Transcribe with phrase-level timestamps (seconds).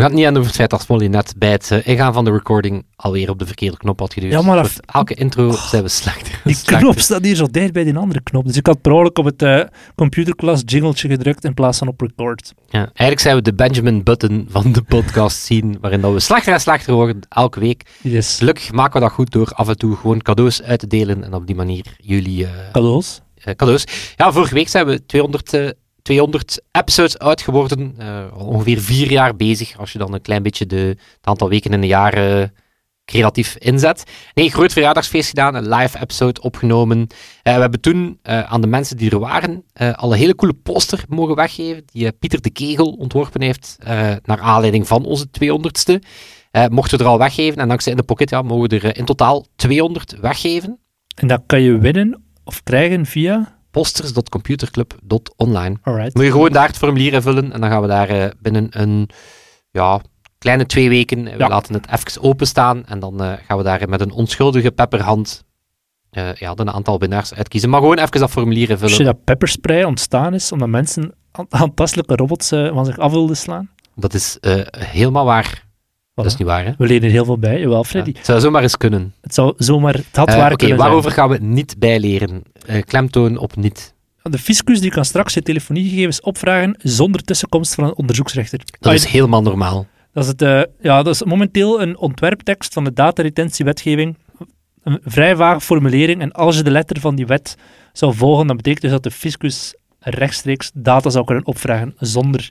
[0.00, 2.12] We gaan het niet aan over het feit dat Smolly net bij het eh, ingaan
[2.12, 4.32] van de recording alweer op de verkeerde knop had geduwd.
[4.32, 6.40] Ja, maar dat- Voor elke intro zijn we slechter.
[6.44, 8.46] Die knop staat hier zo dicht bij die andere knop.
[8.46, 9.60] Dus ik had per ongeluk op het eh
[9.96, 12.52] computerklas jingletje gedrukt in plaats van op record.
[12.68, 16.52] Ja, eigenlijk zijn we de Benjamin Button van de podcast zien, waarin dat we slechter
[16.52, 17.82] en slechter worden elke week.
[18.02, 18.36] Yes.
[18.38, 21.34] Gelukkig maken we dat goed door af en toe gewoon cadeaus uit te delen en
[21.34, 23.20] op die manier jullie eh, Cadeaus.
[23.56, 23.84] cadeaus.
[24.16, 25.68] Ja, vorige week zijn we 200, eh,
[26.02, 27.94] 200 episodes uit geworden.
[27.98, 31.72] Eh, ongeveer vier jaar bezig, als je dan een klein beetje de, het aantal weken
[31.72, 32.48] in een jaar eh,
[33.04, 34.04] creatief inzet.
[34.34, 37.06] Nee, groot verjaardagsfeest gedaan, een live episode opgenomen.
[37.42, 40.34] Eh, we hebben toen eh, aan de mensen die er waren eh, al een hele
[40.34, 43.76] coole poster mogen weggeven, die Pieter de Kegel ontworpen heeft,
[44.22, 45.98] naar aanleiding van onze 200ste.
[46.50, 48.96] Eh, mochten we er al weggeven, en dankzij In de Pocket ja, mogen we er
[48.96, 50.78] in totaal 200 weggeven.
[51.14, 53.59] En dat kan je winnen of krijgen via...
[53.70, 55.76] posters.computerclub.online.
[55.82, 56.14] Alright.
[56.14, 59.08] Moet je gewoon daar het formulier invullen en dan gaan we daar eh, binnen een
[59.70, 60.00] ja,
[60.38, 61.48] kleine twee weken, eh, we Ja.
[61.48, 65.44] laten het even openstaan en dan eh, gaan we daar met een onschuldige pepperhand
[66.10, 67.70] ja, een aantal winnaars uitkiezen.
[67.70, 69.04] Maar gewoon even dat formulier Als je invullen.
[69.14, 73.70] dat pepperspray ontstaan is omdat mensen aan- aantastelijke robots van zich af wilden slaan.
[73.94, 74.36] Dat is
[74.78, 75.68] helemaal waar.
[76.22, 76.72] Dat is niet waar, hè?
[76.78, 78.12] We leren er heel veel bij, jawel Ja, Freddy.
[78.16, 79.14] het zou zomaar eens kunnen.
[79.20, 79.94] Het zou zomaar...
[79.94, 80.88] Het had Eh, waar Oké, kunnen zijn.
[80.88, 82.42] waarover gaan we niet bijleren?
[82.66, 83.94] Eh, klemtoon op niet.
[84.22, 88.58] De fiscus die kan straks je telefoniegegevens opvragen zonder tussenkomst van een onderzoeksrechter.
[88.58, 89.86] Dat Ah, is helemaal normaal.
[90.12, 94.16] dat, is het, eh, ja, dat is momenteel een ontwerptekst van de dataretentiewetgeving.
[94.82, 96.20] Een vrij vage formulering.
[96.20, 97.56] En als je de letter van die wet
[97.92, 102.48] zou volgen, dan betekent dus dat de fiscus rechtstreeks data zou kunnen opvragen zonder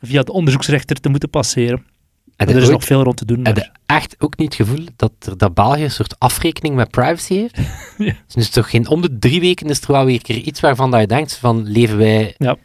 [0.00, 1.84] via de onderzoeksrechter te moeten passeren.
[2.38, 3.40] En er is nog veel rond te doen.
[3.42, 6.90] Heb je echt ook niet het gevoel dat, er, dat België een soort afrekening met
[6.90, 7.58] privacy heeft?
[7.98, 8.14] Ja.
[8.34, 10.90] Dus toch geen, om de drie weken is er wel weer een keer iets waarvan
[10.90, 12.34] dat je denkt van leven wij...
[12.38, 12.58] Dat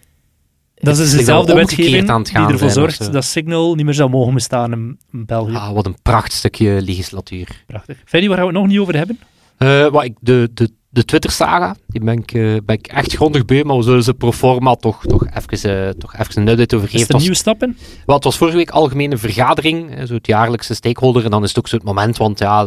[0.75, 3.11] Het is dus dezelfde wetgeving aan het gaan die ervoor zorgt zo.
[3.11, 5.55] dat Signal niet meer zou mogen bestaan in, België.
[5.55, 7.63] Ah, wat een prachtstukje legislatuur.
[7.67, 7.97] Prachtig.
[8.05, 9.19] Freddy, waar gaan we het nog niet over hebben?
[9.57, 13.45] Eh, wat ik, de de, de Twitter-saga, die ben ik, eh, ben ik echt grondig
[13.45, 16.75] beu, maar we zullen ze pro forma toch, toch, even, eh, toch even een update
[16.75, 17.07] over Is geven.
[17.07, 17.77] er was- nieuwe stappen?
[18.05, 21.49] Wel, het was vorige week algemene vergadering, eh, zo het jaarlijkse stakeholder, en dan is
[21.49, 22.65] het ook zo het moment, want ja,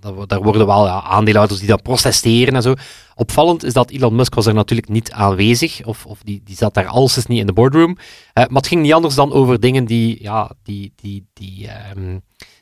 [0.00, 2.74] dat- daar worden wel ja, aandeelhouders die dan protesteren en zo.
[3.14, 6.74] Opvallend is dat Elon Musk was er natuurlijk niet aanwezig, of, of die, die zat
[6.74, 7.96] daar alles niet in de boardroom.
[8.34, 12.18] Maar het ging niet anders dan over dingen die, ja, die, die, die, ehm,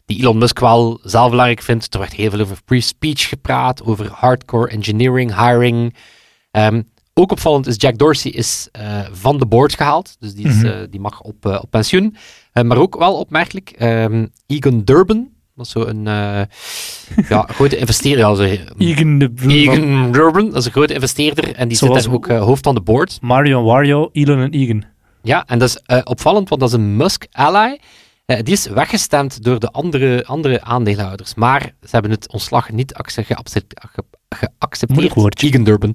[0.07, 1.95] die Elon Musk wel zelf belangrijk vindt.
[1.95, 5.95] Er werd heel veel over free speech gepraat, over hardcore engineering, hiring.
[6.51, 6.83] Ehm,
[7.15, 10.67] ook opvallend is Jack Dorsey is eh, van de board gehaald, dus die, is, Mhm.
[10.67, 12.17] eh, die mag op, eh, op pensioen.
[12.63, 16.41] Maar ook wel opmerkelijk, ehm, Egan Durbin, dat is zo een eh,
[17.29, 18.37] ja, grote investeerder.
[18.37, 18.43] Zo,
[18.79, 22.29] Egan de Egan Durbin, dat is een grote investeerder en die Zoals- zit daar ook
[22.47, 23.19] hoofd van de board.
[23.21, 24.85] Mario en Wario, Elon en Egan.
[25.23, 27.79] Ja, en dat is opvallend, want dat is een Musk-ally.
[28.27, 31.35] Eh, die is weggestemd door de andere, andere aandeelhouders.
[31.35, 35.01] Maar ze hebben het ontslag niet acce- geaccepte- ge- geaccepteerd.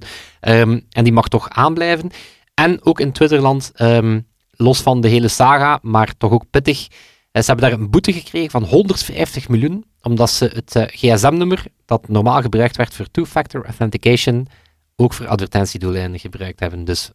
[0.40, 2.10] Ehm, en die mag toch aanblijven.
[2.54, 6.86] En ook in Twitterland, ehm, los van de hele saga, maar toch ook pittig.
[7.32, 11.64] eh, ze hebben daar een boete gekregen van 150 miljoen, omdat ze het eh, gsm-nummer,
[11.84, 14.46] dat normaal gebruikt werd voor two-factor authentication,
[14.96, 16.84] ook voor advertentiedoeleinden gebruikt hebben.
[16.84, 17.10] Dus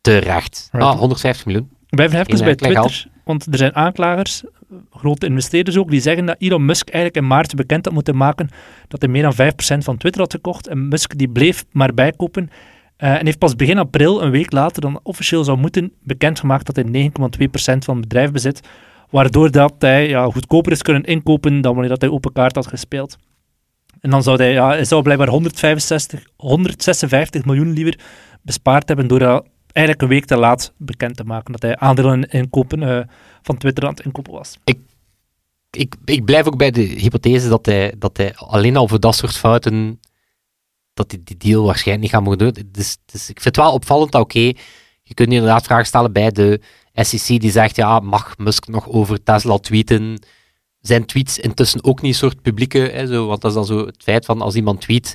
[0.00, 0.68] terecht.
[0.72, 0.88] Right.
[0.90, 1.70] Ah, 150 miljoen.
[1.88, 4.42] Blijven even bij Twitter, want er zijn aanklagers,
[4.90, 8.48] grote investeerders ook, die zeggen dat Elon Musk eigenlijk in maart bekend had moeten maken
[8.88, 10.66] dat hij meer dan 5% van Twitter had gekocht.
[10.66, 12.50] En Musk die bleef maar bijkopen.
[12.96, 16.76] eh, en heeft pas begin april, een week later dan officieel zou moeten, bekendgemaakt dat
[16.76, 18.60] hij 9,2% van het bedrijf bezit.
[19.10, 22.66] Waardoor dat hij ja, goedkoper is kunnen inkopen dan wanneer dat hij open kaart had
[22.66, 23.18] gespeeld.
[24.00, 27.98] En dan zou hij, ja, zou blijkbaar 165, 156 miljoen liever
[28.42, 29.42] bespaard hebben door
[29.78, 33.06] eigenlijk een week te laat bekend te maken dat hij aandelen inkopen, eh,
[33.42, 34.58] van Twitter aan het inkopen was.
[35.70, 39.14] ik, ik blijf ook bij de hypothese dat hij, dat hij alleen al voor dat
[39.14, 40.00] soort fouten,
[40.94, 42.66] dat hij die deal waarschijnlijk niet gaat mogen doen.
[42.72, 44.52] Dus, dus ik vind het wel opvallend dat, oké,
[45.02, 46.60] je kunt inderdaad vragen stellen bij de
[46.94, 50.22] SEC die zegt, ja, mag Musk nog over Tesla tweeten?
[50.80, 53.86] Zijn tweets intussen ook niet een soort publieke, hè, zo, want dat is dan zo
[53.86, 55.14] het feit van, als iemand tweet,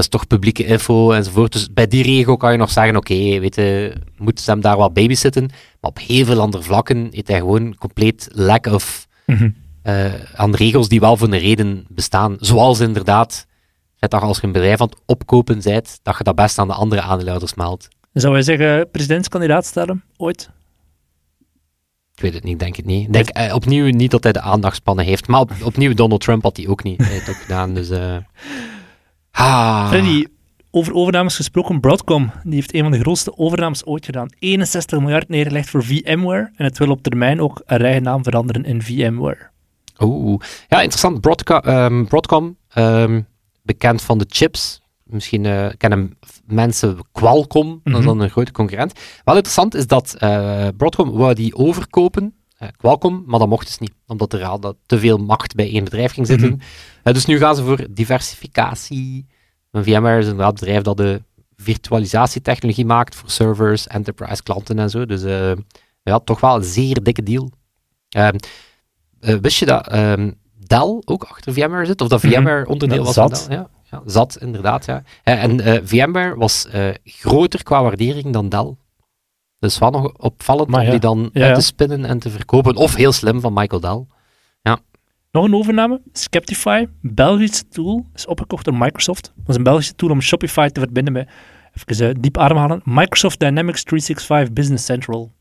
[0.00, 1.52] dat is toch publieke info enzovoort.
[1.52, 4.76] Dus bij die regel kan je nog zeggen, oké, weet je, moeten ze hem daar
[4.76, 5.46] wel babysitten?
[5.80, 9.06] Maar op heel veel andere vlakken heeft hij gewoon compleet lack of
[9.82, 12.36] eh, aan regels die wel voor een reden bestaan.
[12.38, 13.46] Zoals inderdaad
[13.98, 16.74] dat als je een bedrijf aan het opkopen bent, dat je dat best aan de
[16.74, 17.88] andere aandeelhouders meldt.
[18.12, 20.50] Zou hij zeggen presidentskandidaat stellen, ooit?
[22.14, 23.06] Ik weet het niet, denk het niet.
[23.06, 25.26] Ik denk eh, opnieuw niet dat hij de aandachtspannen heeft.
[25.26, 26.98] Maar op, opnieuw, Donald Trump had hij ook niet.
[26.98, 27.90] Hij heeft het ook gedaan, dus...
[27.90, 28.16] eh
[29.30, 29.88] ah.
[29.88, 30.26] Freddy,
[30.70, 34.28] over overnames gesproken, Broadcom die heeft een van de grootste overnames ooit gedaan.
[34.38, 38.82] 61 miljard neergelegd voor VMware en het wil op termijn ook een rijnaam veranderen in
[38.82, 39.48] VMware.
[39.98, 40.40] Oeh.
[40.68, 41.20] Ja, interessant.
[41.20, 43.20] Broadcom, ehm, Broadcom ehm,
[43.62, 44.80] bekend van de chips.
[45.04, 48.06] Misschien eh, kennen mensen Qualcomm, dat is Mhm.
[48.06, 48.92] dan een grote concurrent.
[49.24, 52.34] Wel interessant is dat eh, Broadcom wou die overkopen,
[52.76, 56.12] Qualcomm, maar dat mocht dus niet, omdat er al te veel macht bij één bedrijf
[56.12, 56.48] ging zitten.
[56.50, 56.58] Mhm.
[57.02, 59.26] Eh, dus nu gaan ze voor diversificatie.
[59.70, 61.22] Een VMware is inderdaad een bedrijf dat de
[61.56, 65.06] virtualisatietechnologie maakt voor servers, enterprise klanten en zo.
[65.06, 65.52] Dus eh,
[66.02, 67.50] ja, toch wel een zeer dikke deal.
[68.08, 68.36] Ehm,
[69.20, 70.30] eh, wist je dat ehm,
[70.66, 72.00] Dell ook achter VMware zit?
[72.00, 72.32] Of dat Mhm.
[72.32, 73.40] VMware onderdeel Ja, was zat.
[73.40, 73.58] van Dell?
[73.58, 74.84] Ja, ja, zat, inderdaad.
[74.84, 75.02] Ja.
[75.22, 78.76] Eh, en eh, VMware was eh, groter qua waardering dan Dell.
[79.60, 80.90] Dus wel nog opvallend Maar om ja.
[80.90, 81.54] die dan Ja, uit ja.
[81.54, 82.76] te spinnen en te verkopen.
[82.76, 84.04] Of heel slim van Michael Dell.
[85.32, 89.32] Nog een overname, Skeptify, Belgische tool, is opgekocht door Microsoft.
[89.36, 91.28] Dat is een Belgische tool om Shopify te verbinden met,
[91.74, 95.32] even uh, diep ademhalen, Microsoft Dynamics 365 Business Central.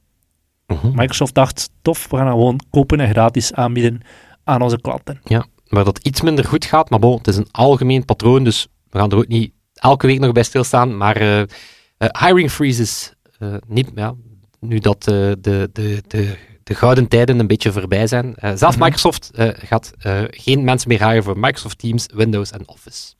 [0.68, 0.88] Mhm.
[0.95, 4.01] Microsoft dacht, tof, we gaan dat gewoon kopen en gratis aanbieden
[4.44, 5.21] aan onze klanten.
[5.68, 6.89] waar dat iets minder goed gaat.
[6.89, 10.19] Maar bon, het is een algemeen patroon, dus we gaan er ook niet elke week
[10.19, 10.98] nog bij stilstaan.
[10.98, 11.48] Maar eh, eh,
[11.98, 13.13] hiring freezes,
[13.68, 14.14] niet, ja,
[14.60, 18.36] nu dat eh, de, de, de, de gouden tijden een beetje voorbij zijn.
[18.36, 18.84] Eh, zelfs Mhm.
[18.86, 23.14] Microsoft eh, gaat eh, geen mensen meer hiren voor Microsoft Teams, Windows en Office.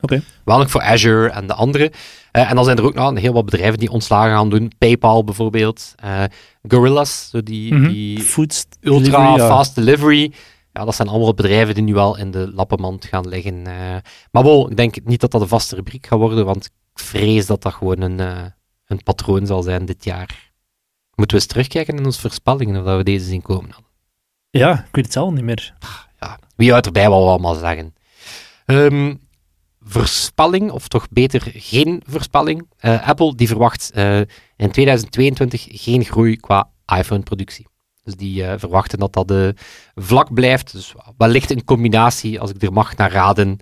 [0.00, 0.22] Oké.
[0.44, 1.92] Wel nog voor Azure en de andere.
[2.30, 4.72] Eh, en dan zijn er ook nog een heel wat bedrijven die ontslagen gaan doen.
[4.78, 5.92] PayPal bijvoorbeeld.
[5.96, 6.24] eh
[6.68, 7.88] Gorillas, zo die, Mhm.
[7.88, 9.46] die ultra delivery, ja.
[9.48, 10.32] fast delivery.
[10.72, 13.66] Ja, dat zijn allemaal bedrijven die nu wel in de lappenmand gaan liggen.
[13.66, 13.96] eh.
[14.30, 17.46] maar wel, ik denk niet dat dat een vaste rubriek gaat worden, want ik vrees
[17.46, 18.42] dat dat gewoon een, eh,
[18.86, 20.52] een patroon zal zijn dit jaar.
[21.14, 23.74] Moeten we eens terugkijken in onze voorspellingen of dat we deze zien komen?
[24.50, 25.74] Ja, ik weet het zelf niet meer.
[26.20, 27.94] Ja, wie houdt erbij wel allemaal zeggen.
[28.66, 29.14] Ehm,
[29.80, 32.68] voorspelling, of toch beter geen voorspelling.
[32.78, 34.18] Eh, Apple die verwacht eh,
[34.56, 37.66] in 2022 geen groei qua iPhone-productie.
[38.02, 39.54] Dus die eh, verwachten dat dat
[39.94, 40.72] vlak blijft.
[40.72, 43.58] Dus wellicht een combinatie, als ik er mag naar raden,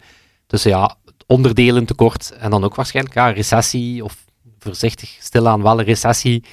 [0.46, 0.96] tussen ja,
[1.26, 4.24] onderdelen tekort en dan ook waarschijnlijk ja, recessie, of
[4.62, 6.44] voorzichtig stilaan wel een recessie,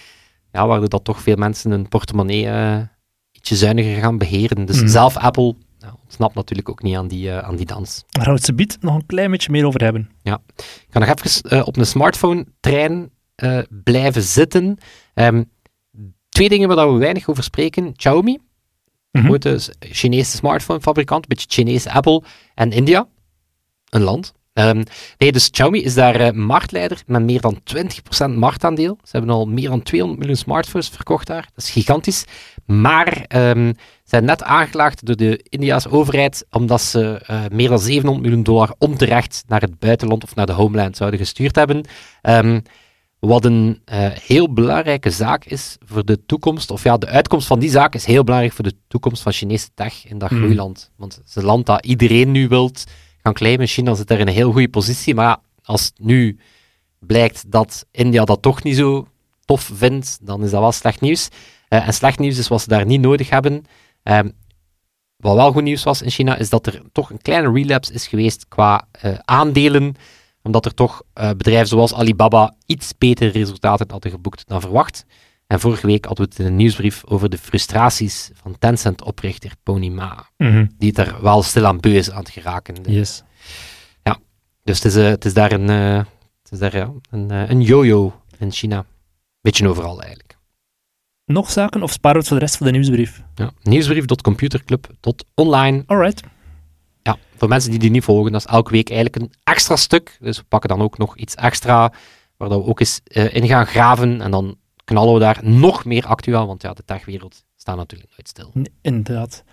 [0.51, 2.79] ja, waardoor dat toch veel mensen hun portemonnee eh,
[3.31, 4.65] ietsje zuiniger gaan beheren.
[4.65, 4.87] Dus Mhm.
[4.87, 8.03] zelf Apple nou, ontsnapt natuurlijk ook niet aan die, eh, aan die dans.
[8.09, 10.09] Daar gaan we het zo biedt nog een klein beetje meer over hebben.
[10.23, 13.11] Ik ga nog even eh, op een smartphone-trein
[13.83, 14.77] blijven zitten.
[15.13, 15.43] Ehm,
[16.29, 17.95] twee dingen waar we weinig over spreken.
[17.95, 18.37] Xiaomi,
[19.11, 22.23] grote s- Chinese smartphone-fabrikant, een beetje Chinese Apple.
[22.55, 23.07] En India,
[23.89, 24.33] een land.
[24.59, 24.83] Ehm,
[25.17, 28.97] nee, dus Xiaomi is daar eh, marktleider met meer dan 20% marktaandeel.
[29.03, 31.47] Ze hebben al meer dan 200 miljoen smartphones verkocht daar.
[31.55, 32.25] Dat is gigantisch.
[32.65, 33.73] Maar ehm
[34.03, 38.73] zijn net aangeklaagd door de Indiaanse overheid omdat ze eh, meer dan 700 miljoen dollar
[38.77, 41.85] onterecht naar het buitenland of naar de homeland zouden gestuurd hebben.
[42.21, 42.59] Ehm,
[43.19, 47.59] wat een eh, heel belangrijke zaak is voor de toekomst, of ja, de uitkomst van
[47.59, 50.37] die zaak is heel belangrijk voor de toekomst van Chinese tech in dat Hmm.
[50.37, 50.91] groeiland.
[50.95, 52.83] Want het is een land dat iedereen nu wilt
[53.23, 53.67] gaan claimen.
[53.67, 56.39] China zit daar in een heel goede positie, maar als nu
[56.99, 59.07] blijkt dat India dat toch niet zo
[59.45, 61.29] tof vindt, dan is dat wel slecht nieuws.
[61.67, 63.65] Eh, en slecht nieuws is wat ze daar niet nodig hebben.
[64.03, 64.29] Ehm,
[65.17, 68.07] wat wel goed nieuws was in China, is dat er toch een kleine relapse is
[68.07, 69.95] geweest qua eh, aandelen,
[70.43, 75.05] omdat er toch eh, bedrijven zoals Alibaba iets betere resultaten hadden geboekt dan verwacht.
[75.49, 79.87] En vorige week hadden we het in een nieuwsbrief over de frustraties van Tencent-oprichter Pony
[79.89, 80.65] Ma, Mhm.
[80.77, 82.75] die het er wel stilaan beu is aan het geraken.
[82.83, 83.23] Yes.
[84.63, 85.97] Dus het is, eh, het is daar een, eh,
[86.43, 88.85] het is daar, ja, een, eh, een yo-yo in China.
[89.41, 90.37] Beetje overal eigenlijk.
[91.25, 93.23] Nog zaken of sparen we het voor de rest van de nieuwsbrief?
[93.35, 93.51] Ja.
[93.61, 95.83] Nieuwsbrief.computerclub.online.
[95.85, 96.21] Alright.
[97.03, 100.17] Ja, voor mensen die die niet volgen, dat is elke week eigenlijk een extra stuk.
[100.19, 101.93] Dus we pakken dan ook nog iets extra,
[102.37, 104.21] waar dat we ook eens in gaan graven.
[104.21, 104.57] En dan
[104.89, 108.53] knallen we daar nog meer actueel, want ja, de techwereld staat natuurlijk nooit stil.
[108.81, 109.43] Inderdaad.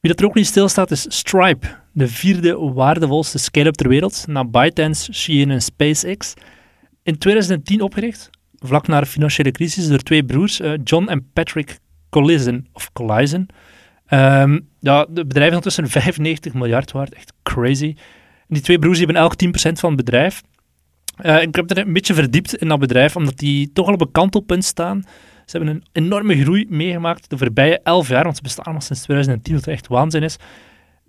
[0.00, 4.44] Wie dat er ook niet stilstaat is Stripe, de vierde waardevolste scale-up ter wereld, na
[4.44, 6.34] ByteDance, Shein en SpaceX.
[7.02, 11.78] In 2010 opgericht, vlak na de financiële crisis, door twee broers, eh, John en Patrick
[12.10, 13.48] Collison, of Collison.
[14.06, 17.94] Ehm, ja, de bedrijf is ondertussen 95 miljard waard, echt crazy.
[18.48, 20.42] Die twee broers hebben elk 10% van het bedrijf.
[21.22, 24.00] Eh, ik heb er een beetje verdiept in dat bedrijf, omdat die toch al op
[24.00, 25.02] een kantelpunt staan.
[25.46, 29.02] Ze hebben een enorme groei meegemaakt de voorbije elf jaar, want ze bestaan al sinds
[29.02, 30.36] 2010, wat echt waanzin is.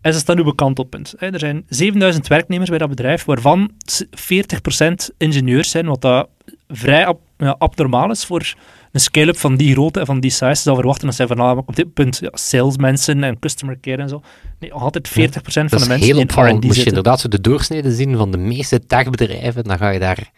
[0.02, 1.14] En ze staan nu op een kantelpunt.
[1.18, 3.72] Er zijn 7000 werknemers bij dat bedrijf, waarvan
[4.12, 6.30] 40% ingenieurs zijn, wat dat
[6.68, 7.06] vrij
[7.46, 8.54] ja, abnormaal is voor
[8.92, 10.46] een scale-up van die grootte en van die size.
[10.46, 14.10] Je zou verwachten dat zij voornamelijk op dit punt ja, salesmensen en customer care en
[14.10, 14.22] zo.
[14.60, 16.58] Nee, altijd 40% van Dat de is mensen heel die in opvallend.
[16.58, 20.00] R&D Moest je inderdaad zo de doorsnede zien van de meeste techbedrijven, dan ga je
[20.00, 20.32] daar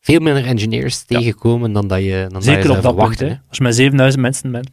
[0.00, 3.26] veel minder engineers tegenkomen dan dat je, dan dat je Zeker op dat verwachten.
[3.26, 3.32] hè.
[3.32, 3.38] hè.
[3.48, 4.70] als je met 7000 mensen bent.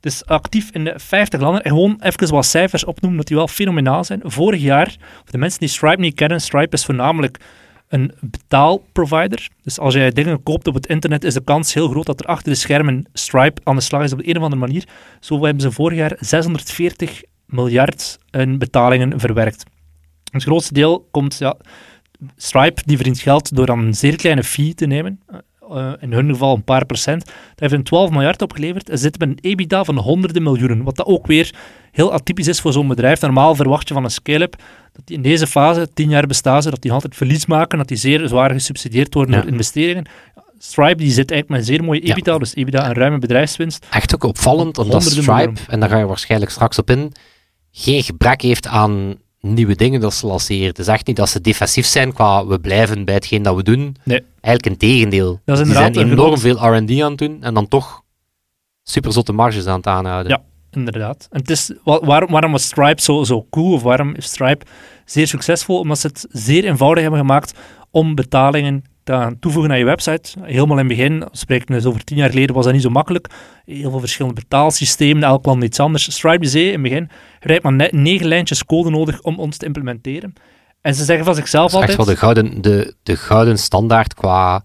[0.00, 1.62] Het is actief in de 50 landen.
[1.62, 4.20] En gewoon even wat cijfers opnoemen, dat die wel fenomenaal zijn.
[4.24, 7.38] Vorig jaar, voor de mensen die Stripe niet kennen, Stripe is voornamelijk
[7.92, 9.48] een betaalprovider.
[9.62, 12.26] Dus als jij dingen koopt op het internet, is de kans heel groot dat er
[12.26, 14.88] achter de schermen Stripe aan de slag is op de een of andere manier.
[15.20, 19.64] Zo hebben ze vorig jaar 640 miljard in betalingen verwerkt.
[20.30, 21.56] Het grootste deel komt, ja,
[22.36, 25.20] Stripe die verdient geld door dan een zeer kleine fee te nemen.
[25.76, 27.24] Eh, in hun geval een paar procent.
[27.24, 28.90] Dat heeft een 12 miljard opgeleverd.
[28.90, 30.82] En zitten met een EBITDA van honderden miljoenen.
[30.82, 31.54] Wat dat ook weer
[31.90, 33.20] heel atypisch is voor zo'n bedrijf.
[33.20, 34.56] Normaal verwacht je van een scale-up
[34.92, 37.88] dat die in deze fase, 10 jaar bestaan ze, dat die altijd verlies maken, dat
[37.88, 39.40] die zeer zwaar gesubsidieerd worden Ja.
[39.40, 40.04] door investeringen.
[40.58, 42.12] Stripe die zit eigenlijk met een zeer mooie Ja.
[42.14, 43.86] EBITDA, dus EBITDA een ruime bedrijfswinst.
[43.90, 47.12] Echt ook opvallend, omdat Stripe, en daar ga je waarschijnlijk straks op in,
[47.70, 50.66] geen gebrek heeft aan nieuwe dingen dat ze lanceren.
[50.66, 53.62] Het is echt niet dat ze defensief zijn qua we blijven bij hetgeen dat we
[53.62, 53.96] doen.
[54.04, 54.20] Nee.
[54.40, 55.40] Eigenlijk een tegendeel.
[55.44, 58.02] Dat is Die inderdaad zijn enorm veel R&D aan het doen en dan toch
[58.82, 60.32] super zotte marges aan het aanhouden.
[60.32, 60.42] Ja.
[60.70, 61.26] Inderdaad.
[61.30, 64.64] En het is, wa- waarom, waarom was Stripe zo, zo cool, of waarom is Stripe
[65.04, 65.78] zeer succesvol?
[65.78, 67.58] Omdat ze het zeer eenvoudig hebben gemaakt
[67.90, 68.84] om betalingen
[69.40, 70.30] toevoegen aan je website.
[70.40, 72.90] Helemaal in het begin, we spreken dus over tien jaar geleden, was dat niet zo
[72.90, 73.28] makkelijk.
[73.64, 76.14] Heel veel verschillende betaalsystemen, elk land iets anders.
[76.14, 77.08] Stripe zei in het begin,
[77.40, 80.32] je hebt maar net negen lijntjes code nodig om ons te implementeren.
[80.80, 82.20] En ze zeggen van zichzelf Dat is echt altijd...
[82.20, 84.64] wel de gouden, de, de gouden standaard qua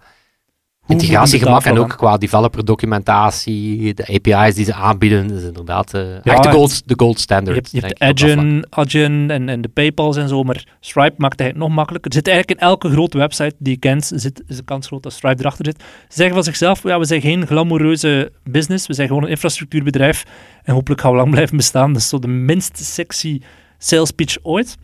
[0.88, 6.44] Integratiegemak en ook qua developer documentatie, de API's die ze aanbieden, is inderdaad Ja, echt
[6.44, 7.56] de gold, de gold standard.
[7.72, 11.70] Je hebt, je hebt en, en de Paypals en zo, maar Stripe maakt het nog
[11.70, 12.12] makkelijker.
[12.12, 15.03] Er zit eigenlijk in elke grote website die je kent, zit, is de kans groot
[15.03, 15.79] dat Stripe erachter zit.
[15.79, 20.24] Ze zeggen van zichzelf, ja, we zijn geen glamoureuze business, we zijn gewoon een infrastructuurbedrijf
[20.63, 21.94] en hopelijk gaan we lang blijven bestaan.
[21.94, 23.41] Dat is zo de minst sexy
[23.77, 24.77] sales pitch ooit.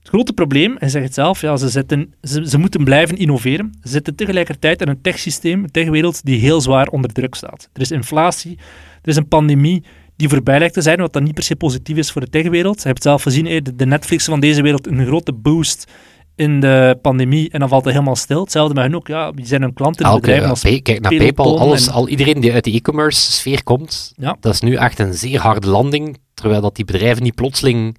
[0.00, 3.72] Het grote probleem, hij zegt het zelf, ja, ze, zitten, ze, ze moeten blijven innoveren.
[3.82, 7.68] Ze zitten tegelijkertijd in een techsysteem, een techwereld die heel zwaar onder druk staat.
[7.72, 8.58] Er is inflatie,
[9.02, 9.84] er is een pandemie
[10.16, 12.82] die voorbij lijkt te zijn, wat dan niet per se positief is voor de techwereld.
[12.82, 15.92] Je hebt zelf gezien, de, Netflix van deze wereld, een grote boost
[16.36, 18.40] in de pandemie en dan valt het helemaal stil.
[18.40, 20.98] Hetzelfde met hun ook, ja, die zijn hun klanten, de Elke, bedrijven als kijk naar
[21.00, 24.36] Peloton PayPal, alles, en- al iedereen die uit de e-commerce sfeer komt, Ja.
[24.40, 27.96] dat is nu echt een zeer harde landing, terwijl dat die bedrijven niet plotseling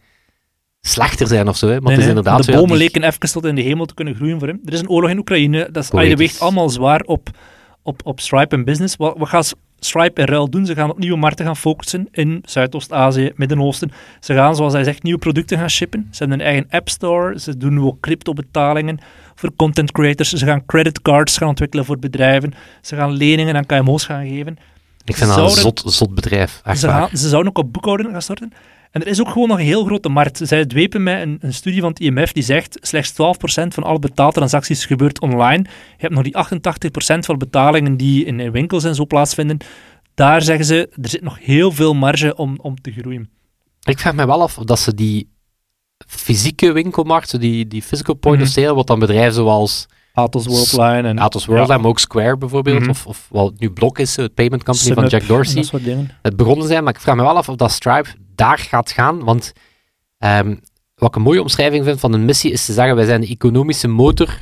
[0.81, 1.67] slechter zijn of zo.
[1.67, 1.73] Hè.
[1.73, 3.61] Maar Nee, het is inderdaad de zo, ja, bomen die- leken even tot in de
[3.61, 4.59] hemel te kunnen groeien voor hem.
[4.65, 7.29] Er is een oorlog in Oekraïne, dat is, je weegt allemaal zwaar op,
[7.81, 8.95] op, op Stripe en business.
[8.95, 10.65] Wat, wat gaat Stripe en Ruil doen?
[10.65, 13.91] Ze gaan op nieuwe markten gaan focussen in Zuidoost-Azië, Midden-Oosten.
[14.19, 16.07] Ze gaan, zoals hij zegt, nieuwe producten gaan shippen.
[16.11, 18.99] Ze hebben een eigen app store, ze doen nu ook crypto-betalingen
[19.35, 20.29] voor content creators.
[20.29, 22.53] Ze gaan creditcards gaan ontwikkelen voor bedrijven.
[22.81, 24.57] Ze gaan leningen aan KMO's gaan geven.
[25.05, 26.61] Ik vind dat een zot, zot bedrijf.
[26.63, 28.53] Echt Ze, gaan, ze zouden ook op boekhouden gaan starten.
[28.91, 30.39] En er is ook gewoon nog een heel grote markt.
[30.43, 33.15] Zij dwepen met een, een studie van het IMF die zegt slechts 12%
[33.67, 35.63] van alle betaaltransacties gebeurt online.
[35.63, 36.35] Je hebt nog die
[37.15, 39.57] 88% van betalingen die in, in winkels en zo plaatsvinden.
[40.13, 43.29] Daar zeggen ze, er zit nog heel veel marge om, om te groeien.
[43.83, 45.29] Ik vraag me wel af of dat ze die
[46.07, 48.47] fysieke winkelmarkt, die, die physical point Mhm.
[48.47, 49.87] of sale, wat dan bedrijven zoals
[50.21, 52.89] Atos Worldline en Atos Worldline, maar ook Square bijvoorbeeld, Mhm.
[52.89, 56.09] of, of wat nu Block is, het payment company van Jack Dorsey, dat soort dingen.
[56.21, 59.23] het begonnen zijn, maar ik vraag me wel af of dat Stripe daar gaat gaan,
[59.23, 59.53] want
[60.17, 60.55] ehm,
[60.95, 63.27] wat ik een mooie omschrijving vind van een missie is te zeggen, wij zijn de
[63.27, 64.37] economische motor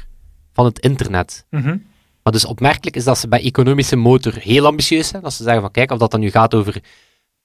[0.53, 1.45] van het internet.
[1.49, 1.77] Mhm.
[2.23, 5.21] Maar dus opmerkelijk is dat ze bij economische motor heel ambitieus zijn.
[5.21, 6.81] Dat ze zeggen van kijk, of dat dan nu gaat over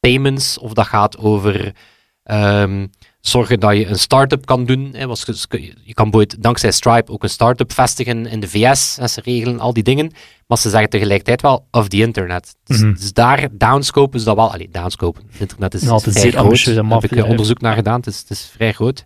[0.00, 1.74] payments, of dat gaat over
[2.22, 2.86] ehm,
[3.26, 4.90] zorgen dat je een start-up kan doen.
[4.92, 8.98] Hè, want je- kan bijvoorbeeld dankzij Stripe ook een start-up vestigen in de VS.
[8.98, 10.12] En ze regelen al die dingen.
[10.46, 12.54] Maar ze zeggen tegelijkertijd wel of the internet.
[12.64, 12.92] Dus, Mhm.
[12.94, 14.52] dus daar downscopen ze dat wel.
[14.52, 15.22] Allee, downscopen.
[15.30, 16.64] Het internet is, Nog altijd vrij zeer groot.
[16.74, 17.96] Daar heb ik eh, onderzoek naar gedaan.
[17.96, 19.04] Het is, het is vrij groot.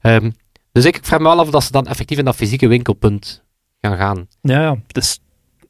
[0.00, 0.30] Ehm,
[0.72, 3.42] dus ik vraag me wel af of dat ze dan effectief in dat fysieke winkelpunt
[3.80, 4.26] gaan gaan.
[4.42, 5.18] Ja, ja, het is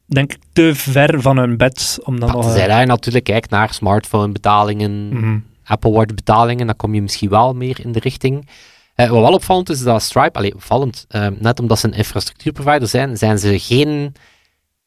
[0.07, 2.55] denk ik te ver van hun bed om dan nog...
[2.55, 5.39] dat je natuurlijk kijkt naar smartphone betalingen, mhm.
[5.65, 8.49] Apple Watch betalingen, dan kom je misschien wel meer in de richting.
[8.95, 12.89] Eh, wat wel opvallend is dat Stripe, allee, opvallend, eh, net omdat ze een infrastructuurprovider
[12.89, 14.13] zijn, zijn ze geen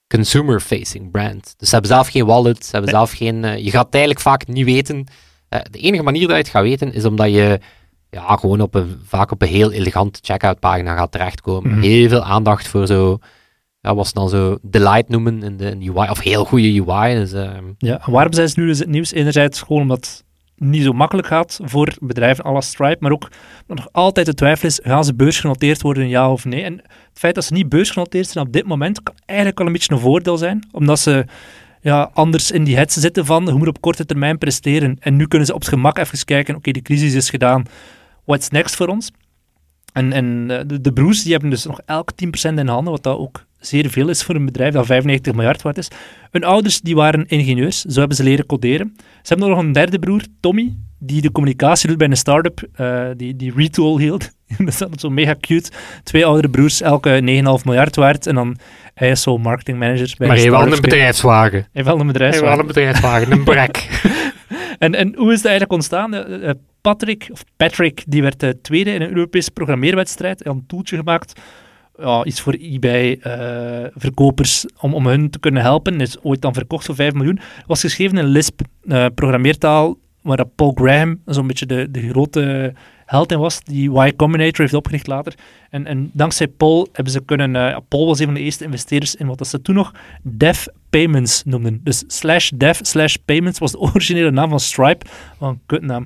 [0.08, 1.54] consumer-facing brand.
[1.58, 3.00] Dus ze hebben zelf geen wallet, ze hebben Nee.
[3.00, 3.44] zelf geen...
[3.44, 5.04] eh, je gaat het eigenlijk vaak niet weten.
[5.50, 7.60] Eh, de enige manier dat je het gaat weten, is omdat je
[8.10, 11.72] ja, gewoon op een, vaak op een heel elegante checkout pagina gaat terechtkomen.
[11.72, 11.82] Mhm.
[11.82, 13.18] Heel veel aandacht voor zo,
[13.82, 16.84] ja, wat ze dan zo delight noemen in de, in de UI, of heel goede
[16.88, 17.16] UI.
[17.16, 19.12] Dus, ehm, Ja, en waarom zijn ze nu dus het nieuws?
[19.12, 20.24] Enerzijds gewoon omdat
[20.58, 23.30] niet zo makkelijk gaat voor bedrijven als Stripe, maar ook
[23.68, 26.64] nog altijd de twijfel is, gaan ze beursgenoteerd worden, ja of nee?
[26.64, 29.72] En het feit dat ze niet beursgenoteerd zijn op dit moment, kan eigenlijk al een
[29.72, 31.26] beetje een voordeel zijn, omdat ze
[31.82, 34.98] ja, anders in die hetze zitten van, je moet op korte termijn presteren.
[35.00, 37.66] En nu kunnen ze op het gemak even kijken, oké, de crisis is gedaan,
[38.26, 39.12] what's next voor ons?
[39.94, 43.04] En, en eh, de, de broers die hebben dus nog elk 10% in handen, wat
[43.04, 45.88] dat ook zeer veel is voor een bedrijf dat 95 miljard waard is.
[46.32, 48.94] Hun ouders die waren ingenieurs, zo hebben ze leren coderen.
[48.98, 53.08] Ze hebben nog een derde broer, Tommy, die de communicatie doet bij een start-up, uh,
[53.18, 54.32] die, die Retool hield.
[54.58, 55.70] dat is zo mega cute.
[56.04, 58.28] Twee oudere broers, elke 9,5 miljard waard.
[58.28, 58.58] En dan
[58.94, 61.68] hij is zo marketingmanager bij Maar hij wel een bedrijfswagen.
[61.74, 62.48] Hij wel een bedrijfswagen.
[62.48, 63.88] Hij wel een bedrijfswagen, een brek.
[64.80, 66.14] en, en hoe is het eigenlijk ontstaan?
[66.14, 66.50] Uh,
[66.82, 70.44] Patrick, of Patrick, die werd de tweede in een Europese programmeerwedstrijd.
[70.44, 71.42] Hij had een toeltje gemaakt
[71.98, 76.02] ja, iets voor eBay-verkopers om, om hun te kunnen helpen.
[76.02, 77.40] Is ooit dan verkocht voor 5 miljoen.
[77.66, 82.74] Was geschreven in Lisp, uh, programmeertaal, waar Paul Graham zo'n beetje de, de grote
[83.06, 85.34] held in was, die Y Combinator heeft opgericht later.
[85.70, 87.56] En, en dankzij Paul hebben ze kunnen...
[87.56, 91.44] Uh, Paul was een van de eerste investeerders in wat ze toen nog Dev Payments
[91.46, 91.80] noemden.
[91.84, 95.06] Dus slash dev slash payments was de originele naam van Stripe.
[95.38, 96.06] Wat een kutnaam.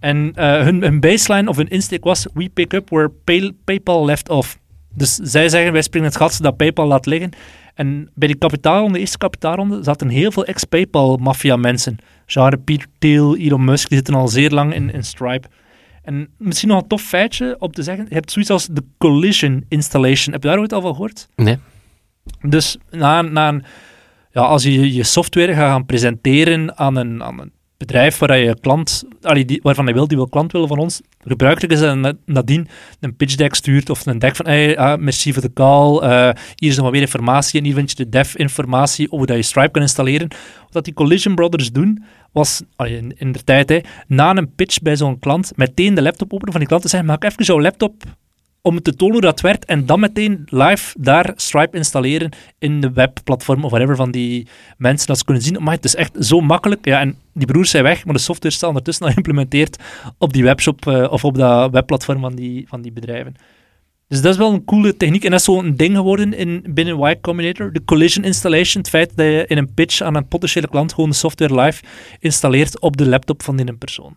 [0.00, 4.58] En hun, baseline of hun insteek was we pick up where pay, PayPal left off.
[4.94, 7.30] Dus zij zeggen, wij springen het gat dat PayPal laat liggen.
[7.74, 11.98] En bij die kapitaalronde, de eerste kapitaalronde, zaten heel veel ex-PayPal-maffia-mensen.
[12.26, 15.48] Genre Peter Thiel, Elon Musk, die zitten al zeer lang in, in Stripe.
[16.02, 19.64] En misschien nog een tof feitje om te zeggen, je hebt zoiets als de Collision
[19.68, 20.32] Installation.
[20.32, 21.28] Heb je daar ooit al van gehoord?
[21.36, 21.58] Nee.
[22.40, 23.64] Dus na, na een,
[24.30, 27.52] ja, als je je software gaat gaan presenteren aan een, aan een
[27.86, 31.72] bedrijf waar je klant, allee, waarvan hij wil, die wil klant willen van ons, gebruikelijk
[31.72, 32.68] is dat nadien
[33.00, 36.30] een pitch deck stuurt of een deck van hey, ah, merci voor de call, uh,
[36.54, 39.36] hier is nog wat meer informatie en hier vind je de dev informatie over dat
[39.36, 40.28] je Stripe kan installeren.
[40.70, 44.82] Wat die Collision Brothers doen, was allee, in, in de tijd, hè, na een pitch
[44.82, 47.60] bij zo'n klant, meteen de laptop openen van die klant en zeggen, maak even jouw
[47.60, 48.02] laptop
[48.66, 52.92] om te tonen hoe dat werkt en dan meteen live daar Stripe installeren in de
[52.92, 54.46] webplatform of whatever van die
[54.76, 55.62] mensen dat ze kunnen zien.
[55.62, 56.84] Maar het is echt zo makkelijk.
[56.84, 59.82] Ja, en die broers zijn weg, maar de software staat ondertussen al geïmplementeerd
[60.18, 63.34] op die webshop uh, of op dat webplatform van die, van die bedrijven.
[64.08, 67.10] Dus dat is wel een coole techniek en dat is zo'n ding geworden in, binnen
[67.10, 67.72] Y Combinator.
[67.72, 71.10] De collision installation, het feit dat je in een pitch aan een potentiële klant gewoon
[71.10, 71.82] de software live
[72.18, 74.16] installeert op de laptop van die persoon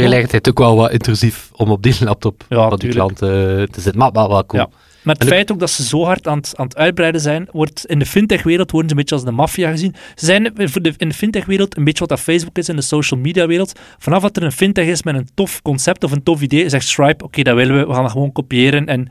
[0.00, 3.68] tegelijkertijd ook wel wat intrusief om op die laptop ja, van die klant uh, te
[3.74, 3.98] zitten.
[3.98, 4.62] Maar wel, wel cool.
[4.62, 4.68] Ja.
[5.02, 7.86] Maar het feit ook dat ze zo hard aan het, aan het uitbreiden zijn, wordt
[7.86, 9.94] in de fintech-wereld worden ze een beetje als de maffia gezien.
[10.14, 10.54] Ze zijn
[10.96, 13.72] in de fintech-wereld een beetje wat dat Facebook is in de social media-wereld.
[13.98, 16.86] Vanaf dat er een fintech is met een tof concept of een tof idee, zegt
[16.86, 19.08] Stripe, oké, dat willen we, we gaan dat gewoon kopiëren en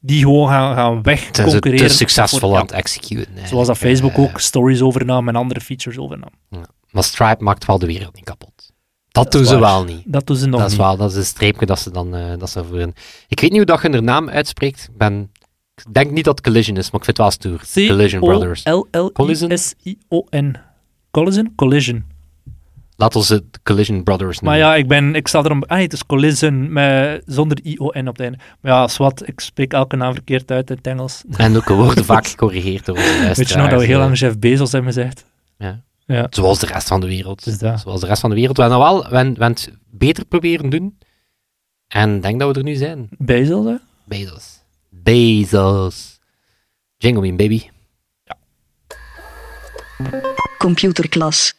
[0.00, 1.86] die gewoon gaan, gaan wegconcurreren.
[1.86, 3.32] Is succesvol aan het executen.
[3.44, 6.30] Zoals dat Facebook ook stories overnam en andere features overnam.
[6.50, 6.66] Ja.
[6.90, 8.51] Maar Stripe maakt wel de wereld niet kapot.
[9.12, 10.02] Dat, doen ze wel niet.
[10.04, 10.78] Dat doen ze nog dat niet.
[10.78, 12.78] Is wel, dat is een streepje dat ze dan uh, dat ze voor
[13.28, 14.88] Ik weet niet hoe dat je hun naam uitspreekt.
[14.90, 15.30] Ik, ben,
[15.74, 17.88] ik denk niet dat het Collision is, maar ik vind het wel stoer.
[17.88, 18.62] Collision Brothers.
[18.64, 20.56] L-L-I-S-I-O-N.
[21.10, 21.52] Collision?
[21.56, 22.04] Collision.
[22.96, 24.60] Laat ons het Collision Brothers noemen.
[24.60, 25.62] Maar ja, ik, ben, ik sta erom...
[25.62, 28.38] Ah, het is Collision, met, zonder I-O-N op het einde.
[28.60, 31.22] Maar ja, zwart, ik spreek elke naam verkeerd uit in het Engels.
[31.36, 34.72] En ook worden vaak gecorrigeerd door Weet je nog dat we heel lang Jeff Bezos
[34.72, 35.24] hebben gezegd?
[35.58, 35.82] Ja.
[36.06, 36.26] Ja.
[36.30, 37.42] Zoals de rest van de wereld.
[37.42, 38.56] Zoals de rest van de wereld.
[38.56, 40.98] We hebben wel we, we het beter proberen doen.
[41.88, 43.08] En denk dat we er nu zijn.
[43.18, 43.76] Bezos, hè?
[44.04, 44.62] Bezos.
[44.88, 46.18] Bezos.
[46.96, 47.62] Jingle baby.
[48.24, 48.36] Ja.
[50.58, 51.54] Computerklas.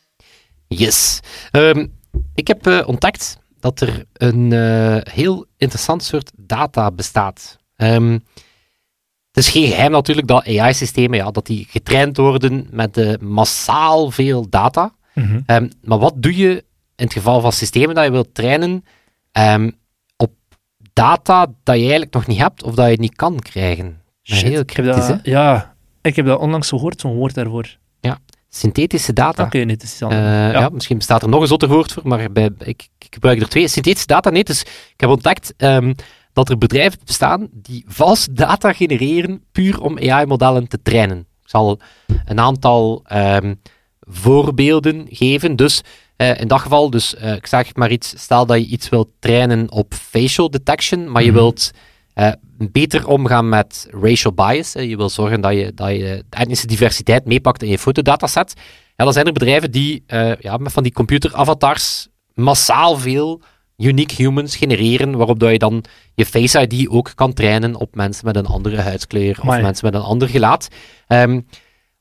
[0.68, 1.20] Yes.
[1.52, 1.94] Um,
[2.36, 7.58] ik heb uh, ontdekt dat er een uh, heel interessant soort data bestaat.
[7.78, 8.24] Um,
[9.34, 14.12] het is geen geheim natuurlijk dat AI-systemen ja, dat die getraind worden met uh, massaal
[14.12, 14.94] veel data.
[15.14, 15.40] Mhm.
[15.46, 16.50] Ehm, maar wat doe je
[16.96, 18.86] in het geval van systemen dat je wilt trainen
[19.32, 19.72] um,
[20.18, 20.32] op
[20.94, 24.02] data dat je eigenlijk nog niet hebt of dat je niet kan krijgen?
[24.24, 27.78] Shit, heel dat, Ja, ik heb dat onlangs gehoord, zo'n woord daarvoor.
[28.00, 28.20] Ja,
[28.50, 29.44] synthetische data.
[29.44, 30.52] Oké, okay, nee, is uh, ja.
[30.52, 30.70] ja.
[30.70, 33.68] misschien bestaat er nog een zotter woord voor, maar bij, ik, ik, gebruik er twee.
[33.68, 35.54] Synthetische data, nee, dus ik heb ontdekt...
[35.58, 35.96] Um,
[36.34, 41.18] dat er bedrijven bestaan die vals data genereren puur om AI-modellen te trainen.
[41.18, 41.80] Ik zal
[42.26, 43.60] een aantal um,
[44.00, 45.56] voorbeelden geven.
[45.56, 45.82] Dus
[46.18, 49.10] uh, in dat geval, dus, uh, ik zeg maar iets, stel dat je iets wilt
[49.20, 51.38] trainen op facial detection, maar je -hmm.
[51.38, 51.72] wilt
[52.16, 54.74] uh, beter omgaan met racial bias.
[54.74, 58.54] je wil zorgen dat je, dat je de etnische diversiteit meepakt in je fotodataset.
[58.96, 60.04] Ja, dan zijn er bedrijven die
[60.40, 63.42] ja, met van die computeravatars massaal veel
[63.78, 65.84] unique humans genereren, waarop dat je dan
[66.16, 69.96] je Face ID ook kan trainen op mensen met een andere huidskleur of mensen met
[69.96, 70.68] een ander gelaat.
[71.08, 71.46] Um,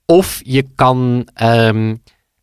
[0.06, 2.02] of je kan um,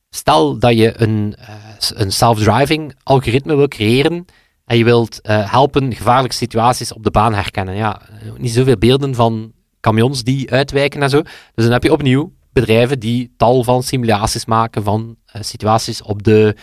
[0.09, 1.55] stel dat je een, eh,
[1.93, 4.25] een self-driving algoritme wil creëren
[4.65, 7.75] en je wilt eh, helpen gevaarlijke situaties op de baan herkennen.
[7.75, 11.21] Ja, eh, niet zoveel beelden van camions die uitwijken en zo.
[11.21, 16.55] Dus dan heb je opnieuw bedrijven die tal van simulaties maken van situaties op de,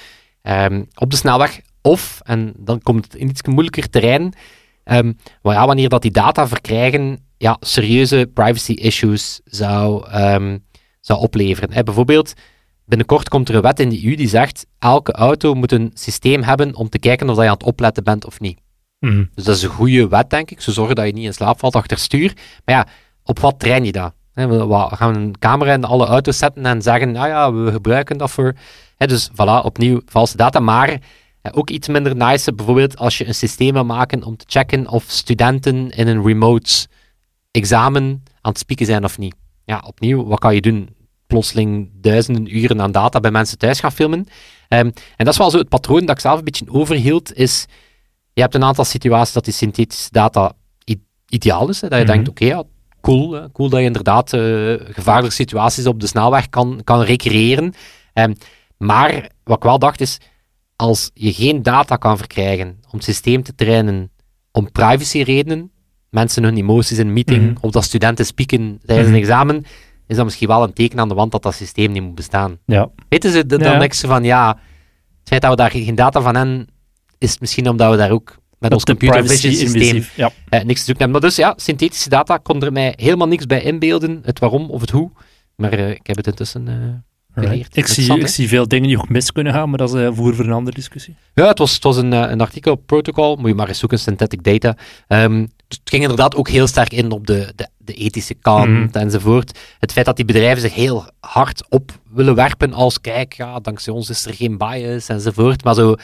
[0.42, 1.60] ehm, op de snelweg.
[1.86, 4.34] Of, en dan komt het in iets moeilijker terrein,
[4.84, 10.64] um, maar ja, wanneer dat die data verkrijgen, ja, serieuze privacy issues zou, um,
[11.00, 11.72] zou opleveren.
[11.72, 12.32] Hè, bijvoorbeeld,
[12.84, 16.42] binnenkort komt er een wet in de EU die zegt elke auto moet een systeem
[16.42, 18.58] hebben om te kijken of je aan het opletten bent of niet.
[18.98, 19.24] Mhm.
[19.34, 20.60] Dus dat is een goede wet, denk ik.
[20.60, 22.32] Ze zorgen dat je niet in slaap valt achter stuur.
[22.64, 22.86] Maar ja,
[23.24, 24.12] op wat train je dat?
[24.34, 28.30] we gaan een camera in alle auto's zetten en zeggen, nou ja, we gebruiken dat
[28.30, 28.54] voor...
[28.96, 30.60] dus voilà, opnieuw valse data.
[30.60, 31.00] Maar
[31.52, 35.04] ook iets minder nice, bijvoorbeeld als je een systeem wil maken om te checken of
[35.06, 36.86] studenten in een remote
[37.50, 39.34] examen aan het spieken zijn of niet.
[39.64, 40.94] Ja, opnieuw, wat kan je doen?
[41.26, 44.26] Plotseling duizenden uren aan data bij mensen thuis gaan filmen.
[44.68, 47.66] Ehm, en dat is wel zo het patroon dat ik zelf een beetje overhield, is
[48.32, 50.52] je hebt een aantal situaties dat die synthetische data
[51.28, 51.80] ideaal is.
[51.80, 52.12] Hè, dat je Mhm.
[52.14, 52.62] denkt, oké, ja,
[53.00, 54.40] cool, cool dat je inderdaad eh,
[54.78, 57.74] gevaarlijke situaties op de snelweg kan, kan recreëren.
[58.12, 58.34] Ehm,
[58.78, 60.18] maar wat ik wel dacht is,
[60.76, 64.10] als je geen data kan verkrijgen om het systeem te trainen
[64.52, 65.70] om privacyredenen,
[66.10, 67.56] mensen hun emoties in een meeting, Mhm.
[67.60, 69.16] of dat studenten spieken tijdens Mhm.
[69.16, 69.64] een examen,
[70.06, 72.58] is dat misschien wel een teken aan de wand dat dat systeem niet moet bestaan.
[72.66, 72.90] Ja.
[73.08, 73.90] Weten ze dan Ja.
[73.92, 74.48] ze van, ja,
[75.18, 76.66] het feit dat we daar geen data van hebben,
[77.18, 80.04] is misschien omdat we daar ook met ons computer privacy vision systeem.
[80.16, 80.30] Ja.
[80.48, 81.10] eh, niks te zoeken hebben.
[81.10, 84.80] Maar dus ja, synthetische data kon er mij helemaal niks bij inbeelden, het waarom of
[84.80, 85.10] het hoe.
[85.56, 87.04] Maar eh, ik heb het intussen Right.
[87.42, 87.76] Geleerd.
[87.76, 90.08] Ik, zie, ik zie veel dingen die ook mis kunnen gaan, maar dat is eh,
[90.12, 91.14] voer voor een andere discussie.
[91.34, 93.78] Ja, het was, het was een, eh, een artikel op Protocol, moet je maar eens
[93.78, 94.76] zoeken, synthetic data.
[95.06, 98.68] Ehm, dus het ging inderdaad ook heel sterk in op de, de, de ethische kant
[98.68, 98.98] Mhm.
[98.98, 99.58] enzovoort.
[99.78, 103.92] Het feit dat die bedrijven zich heel hard op willen werpen als, kijk, ja, dankzij
[103.92, 105.64] ons is er geen bias enzovoort.
[105.64, 105.94] Maar zo,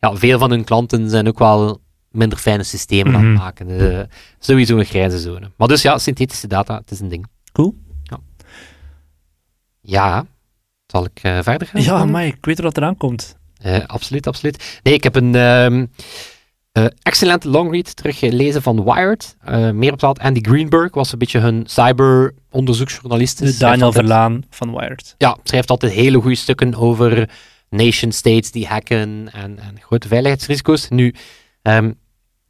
[0.00, 3.38] ja, veel van hun klanten zijn ook wel minder fijne systemen aan het Mhm.
[3.42, 3.90] maken.
[3.98, 4.04] Eh,
[4.38, 5.50] sowieso een grijze zone.
[5.56, 7.26] Maar dus ja, synthetische data, het is een ding.
[7.52, 7.74] Cool.
[9.80, 10.26] Ja,
[10.92, 11.82] zal ik eh, verder gaan?
[11.82, 13.36] Ja, maar ik weet er wat eraan komt.
[13.60, 14.80] Eh, absoluut, absoluut.
[14.82, 15.86] Nee, ik heb een ehm
[16.72, 19.36] eh, excellente longread teruggelezen van Wired.
[19.74, 23.38] Meer bepaald Andy Greenberg was een beetje hun cyberonderzoeksjournalist.
[23.38, 25.14] De Daniel altijd- Verlaan van Wired.
[25.18, 27.30] Ja, schrijft altijd hele goede stukken over
[27.68, 30.88] nation-states die hacken en, en grote veiligheidsrisico's.
[30.88, 31.14] Nu,
[31.62, 31.92] ehm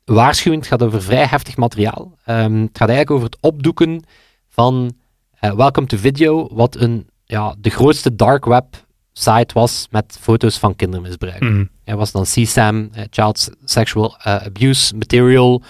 [0.05, 2.15] waarschuwend, het gaat over vrij heftig materiaal.
[2.25, 4.03] Ehm, het gaat eigenlijk over het opdoeken
[4.49, 4.95] van
[5.41, 10.77] Welcome to Video, wat een, ja, de grootste dark web site was met foto's van
[10.77, 11.41] kindermisbruik.
[11.41, 11.65] Mhm.
[11.85, 15.63] Hij was dan CSAM, eh, Child Sexual eh, Abuse Material,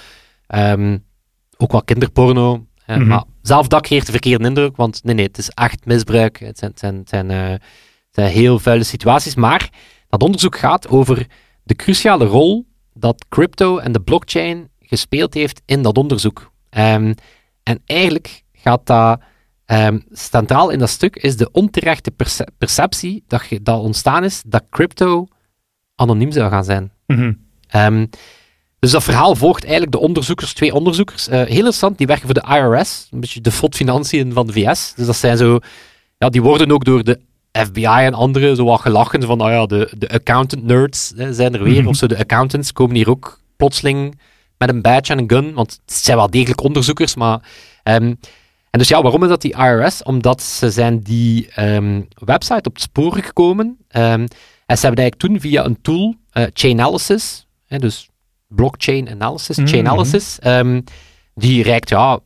[0.46, 0.98] ehm,
[1.56, 2.66] ook wat kinderporno.
[2.86, 3.06] Mhm.
[3.06, 6.38] Maar zelf dat creëert de verkeerde indruk, want nee, nee, het is echt misbruik.
[6.38, 7.60] Het zijn, het zijn, het zijn, eh, het
[8.10, 9.34] zijn heel vuile situaties.
[9.34, 9.70] Maar
[10.08, 11.26] dat onderzoek gaat over
[11.62, 16.52] de cruciale rol dat crypto en de blockchain gespeeld heeft in dat onderzoek.
[16.70, 17.14] Ehm,
[17.62, 19.20] en eigenlijk gaat dat
[19.76, 23.24] ehm, centraal in dat stuk is de onterechte perce- perceptie
[23.62, 25.26] dat, ontstaan is dat crypto
[25.94, 26.92] anoniem zou gaan zijn.
[27.06, 27.32] Mhm.
[27.68, 28.06] Ehm,
[28.78, 31.28] dus dat verhaal volgt eigenlijk de onderzoekers, twee onderzoekers.
[31.28, 34.92] eh, heel interessant, die werken voor de IRS, een beetje de FOD-financiën van de VS.
[34.96, 35.58] Dus dat zijn zo,
[36.18, 37.20] ja, die worden ook door de
[37.52, 41.54] FBI en anderen zo wat gelachen van, nou ja, de, de accountant nerds hè, zijn
[41.54, 41.88] er weer, Mhm.
[41.88, 44.18] of zo, de accountants komen hier ook plotseling
[44.58, 47.40] met een badge en een gun, want het zijn wel degelijk onderzoekers, maar...
[47.82, 48.14] ehm,
[48.72, 50.02] en dus ja, waarom is dat die IRS?
[50.02, 53.76] Omdat ze zijn die ehm, website op het spoor gekomen.
[53.88, 54.26] ehm,
[54.66, 58.08] en ze hebben eigenlijk toen via een tool, eh, Chainalysis, hè, dus
[58.48, 59.66] blockchain analysis, Mhm.
[59.66, 60.80] Chainalysis, ehm,
[61.34, 62.18] die reikt ja,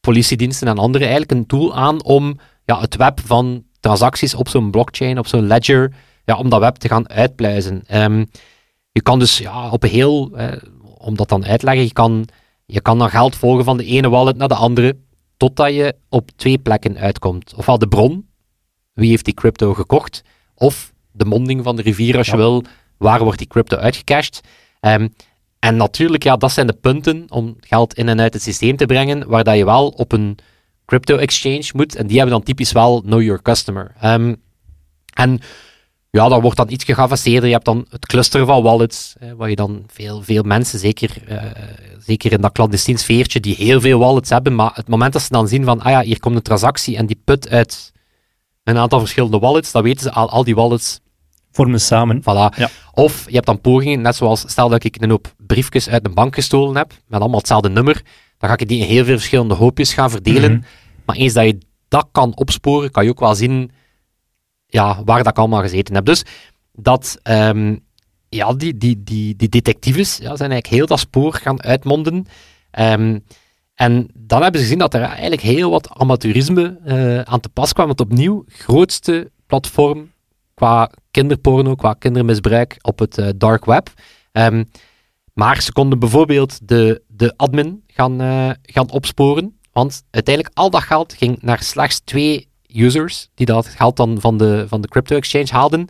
[0.00, 4.70] politiediensten en anderen eigenlijk een tool aan om ja, het web van transacties op zo'n
[4.70, 5.92] blockchain, op zo'n ledger,
[6.24, 7.84] ja, om dat web te gaan uitpluizen.
[8.92, 10.52] Je kan dus ja, op een heel, eh,
[10.98, 12.28] om dat dan uit te leggen, je kan,
[12.66, 14.96] je kan dan geld volgen van de ene wallet naar de andere,
[15.36, 17.54] totdat je op twee plekken uitkomt.
[17.54, 18.28] Ofwel de bron,
[18.92, 20.22] wie heeft die crypto gekocht,
[20.54, 22.64] of de monding van de rivier als je wil,
[22.96, 24.40] waar wordt die crypto uitgecashed.
[24.80, 25.08] Ehm,
[25.58, 28.86] en natuurlijk, ja, dat zijn de punten om geld in en uit het systeem te
[28.86, 30.38] brengen, waar dat je wel op een
[30.84, 33.92] crypto-exchange moet, en die hebben dan typisch wel Know Your Customer.
[34.00, 34.34] Ehm,
[35.14, 35.40] en
[36.16, 37.46] ja, dat wordt dan iets geavanceerder.
[37.46, 41.10] Je hebt dan het cluster van wallets, eh, waar je dan veel, veel mensen, zeker,
[41.26, 41.42] eh,
[41.98, 45.28] zeker in dat clandestien sfeertje, die heel veel wallets hebben, maar het moment dat ze
[45.30, 47.92] dan zien van, ah ja, hier komt een transactie en die put uit
[48.64, 51.00] een aantal verschillende wallets, dan weten ze al, al die wallets
[51.56, 52.20] Vormen samen.
[52.20, 52.56] Voilà.
[52.56, 52.68] Ja.
[52.92, 56.14] Of je hebt dan pogingen, net zoals stel dat ik een hoop briefjes uit een
[56.14, 58.02] bank gestolen heb, met allemaal hetzelfde nummer,
[58.38, 60.52] dan ga ik die in heel veel verschillende hoopjes gaan verdelen.
[60.52, 60.62] Mhm.
[61.04, 63.70] Maar eens dat je dat kan opsporen, kan je ook wel zien
[64.66, 66.04] ja, waar dat ik allemaal gezeten heb.
[66.04, 66.24] Dus
[66.72, 67.76] dat ehm,
[68.28, 72.26] ja, die, die, die, die detectives ja, zijn eigenlijk heel dat spoor gaan uitmonden.
[72.70, 73.18] Ehm,
[73.74, 77.72] en dan hebben ze gezien dat er eigenlijk heel wat amateurisme uh, aan te pas
[77.72, 77.86] kwam.
[77.86, 80.12] Want opnieuw, grootste platform
[80.54, 83.92] qua kinderporno, qua kindermisbruik op het uh, dark web.
[84.32, 84.70] Um,
[85.32, 89.58] maar ze konden bijvoorbeeld de, de admin gaan, uh, gaan opsporen.
[89.72, 94.36] Want uiteindelijk al dat geld ging naar slechts twee users die dat geld dan van
[94.36, 95.88] de, van de crypto exchange haalden.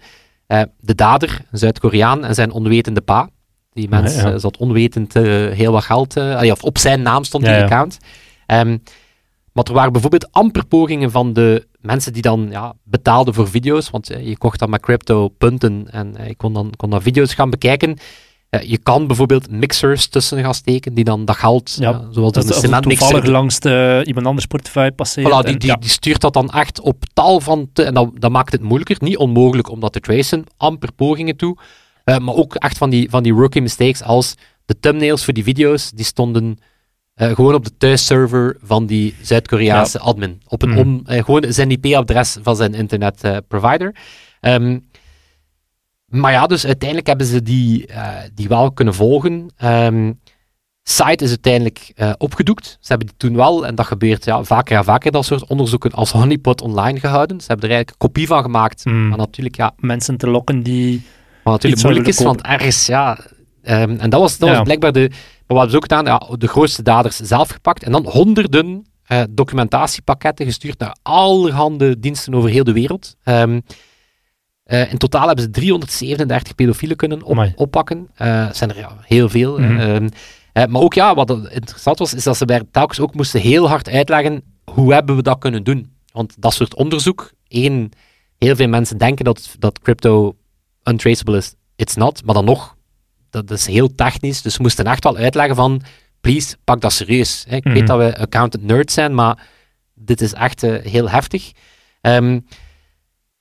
[0.49, 3.29] Uh, de dader, een Zuid-Koreaan, en zijn onwetende pa.
[3.73, 4.39] Die mens ja, ja.
[4.39, 6.17] zat onwetend uh, heel wat geld,
[6.51, 7.99] of op zijn naam stond die account.
[8.47, 8.83] Um,
[9.53, 13.91] maar er waren bijvoorbeeld amper pogingen van de mensen die dan ja, betaalden voor video's.
[13.91, 17.51] Want je kocht dan met crypto punten en je kon dan, kon dan video's gaan
[17.51, 17.99] bekijken.
[18.63, 22.33] Uh, je kan bijvoorbeeld mixers tussen gaan steken die dan dat geld, ja, uh, zoals
[22.33, 23.07] dat een cementmixer...
[23.07, 25.31] toevallig langs de, iemand anders portefeuille passeren.
[25.31, 25.77] Voilà, die, die, ja.
[25.77, 27.69] die, stuurt dat dan echt op tal van...
[27.73, 31.37] Te, en dat, dat, maakt het moeilijker, niet onmogelijk om dat te tracen, amper pogingen
[31.37, 31.57] toe.
[32.05, 35.45] Uh, maar ook echt van die, van die rookie mistakes als de thumbnails voor die
[35.45, 36.59] video's, die stonden
[37.15, 40.05] gewoon op de thuisserver van die Zuid-Koreaanse ja.
[40.05, 40.41] admin.
[40.49, 41.23] Op een Mhm.
[41.23, 43.95] gewoon zijn IP-adres van zijn internetprovider.
[44.41, 44.85] Um,
[46.07, 49.51] maar ja, dus uiteindelijk hebben ze die, uh, die wel kunnen volgen.
[49.65, 50.21] Um,
[50.83, 52.67] site is uiteindelijk uh, opgedoekt.
[52.81, 55.93] Ze hebben die toen wel, en dat gebeurt ja, vaker en vaker, dat soort onderzoeken
[55.93, 57.41] als honeypot online gehouden.
[57.41, 58.85] Ze hebben er eigenlijk een kopie van gemaakt.
[58.85, 59.09] Mm.
[59.09, 59.73] Maar natuurlijk, ja...
[59.77, 61.05] Mensen te lokken die...
[61.45, 63.19] Maar natuurlijk moeilijk is, want ergens, ja...
[63.63, 64.55] Um, en dat was, dat ja.
[64.55, 65.09] was blijkbaar de...
[65.47, 66.05] Maar wat hebben ze ook gedaan?
[66.31, 67.83] Ja, de grootste daders zelf gepakt.
[67.83, 73.17] En dan honderden uh, documentatiepakketten gestuurd naar allerhande diensten over heel de wereld.
[73.25, 73.63] Um,
[74.67, 78.09] uh, in totaal hebben ze 337 pedofielen kunnen op, oppakken.
[78.23, 79.59] Uh, zijn er ja, heel veel.
[79.59, 79.73] Mhm.
[79.73, 80.09] Mm -hmm.
[80.53, 83.69] uh, maar ook ja, wat interessant was, is dat ze bij telkens ook moesten heel
[83.69, 85.91] hard uitleggen hoe hebben we dat kunnen doen.
[86.13, 87.91] Want dat soort onderzoek, één,
[88.39, 90.37] heel veel mensen denken dat, dat crypto
[90.85, 91.55] untraceable is.
[91.77, 92.77] It's not, maar dan nog,
[93.31, 94.43] dat is heel technisch.
[94.43, 95.83] Dus ze moesten echt wel uitleggen van,
[96.21, 97.45] please, pak dat serieus.
[97.49, 97.57] Hè.
[97.57, 97.73] Ik Mhm.
[97.73, 97.87] mm -hmm.
[97.87, 99.47] weet dat we accountant nerds zijn, maar
[99.95, 101.53] dit is echt heel heftig.
[102.03, 102.47] Um,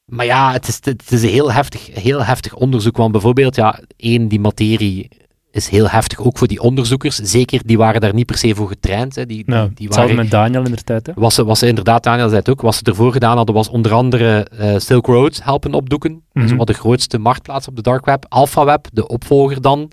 [0.06, 2.98] maar ja, het is, het is een heel heftig, heel heftig onderzoek.
[2.98, 5.10] Want bijvoorbeeld, ja, één, die materie
[5.52, 7.16] is heel heftig, ook voor die onderzoekers.
[7.16, 9.16] Zeker, die waren daar niet per se voor getraind.
[9.16, 9.26] Hè.
[9.26, 11.08] Die, die, waren, met Daniel in de tijd.
[11.08, 11.14] Hè?
[11.16, 13.70] Was ze, was ze inderdaad, Daniel zei het ook, wat ze ervoor gedaan hadden, was
[13.70, 16.24] onder andere uh, Silk Road helpen opdoeken.
[16.34, 16.48] Mm.
[16.48, 16.58] -hmm.
[16.58, 18.26] wat de grootste marktplaats op de dark web.
[18.30, 19.92] AlphaWeb, de opvolger dan.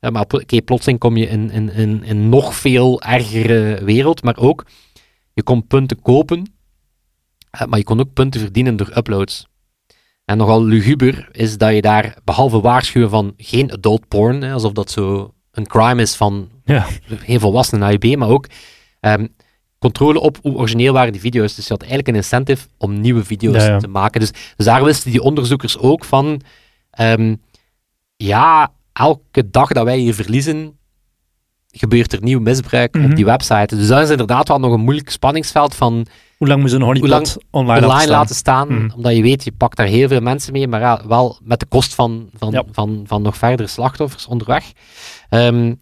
[0.00, 4.22] Uh, maar okay, plotseling kom je in, in, in, in nog veel ergere wereld.
[4.22, 4.66] Maar ook,
[5.32, 6.52] je kon punten kopen,
[7.60, 9.50] uh, maar je kon ook punten verdienen door uploads.
[10.24, 14.72] En nogal luguber is dat je daar, behalve waarschuwen van geen adult porn, hè, alsof
[14.72, 16.86] dat zo een crime is van ja.
[17.06, 18.46] geen volwassenen AIB, maar ook
[19.00, 19.34] um,
[19.78, 21.54] controle op hoe origineel waren die video's.
[21.54, 23.78] Dus je had eigenlijk een incentive om nieuwe video's ja, ja.
[23.78, 24.20] te maken.
[24.20, 26.40] Dus, dus, daar wisten die onderzoekers ook van,
[27.00, 27.40] um,
[28.16, 30.78] ja, elke dag dat wij hier verliezen,
[31.70, 33.04] gebeurt er nieuw misbruik Mhm.
[33.10, 33.76] op die website.
[33.76, 36.06] Dus dat is inderdaad wel nog een moeilijk spanningsveld van
[36.42, 38.66] Hoe lang moet je een honeypot online, online laten staan?
[38.66, 38.84] staan?
[38.84, 38.96] Mhm.
[38.96, 41.66] Omdat je weet, je pakt daar heel veel mensen mee, maar ja, wel met de
[41.66, 42.64] kost van, van, Ja.
[42.72, 44.72] van, van nog verdere slachtoffers onderweg.
[45.28, 45.74] Ehm,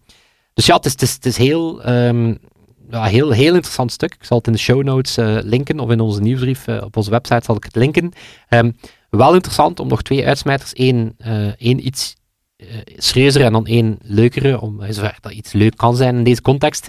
[0.55, 2.35] dus ja, het is, het is, het is heel, ehm,
[2.90, 4.14] ja, heel, heel interessant stuk.
[4.14, 6.96] Ik zal het in de show notes eh, linken, of in onze nieuwsbrief uh, op
[6.96, 8.12] onze website zal ik het linken.
[8.49, 8.70] Ehm,
[9.11, 12.16] wel interessant om nog twee uitsmijters, één, eh, één iets
[12.96, 16.88] serieuzer en dan één leukere, om zover dat iets leuk kan zijn in deze context.